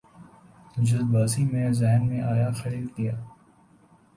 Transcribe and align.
جلد 0.85 1.07
بازی 1.13 1.43
میں 1.51 1.67
ذہن 1.79 2.07
میں 2.09 2.21
آیا 2.31 2.49
خرید 2.59 2.87
لیا 2.99 3.15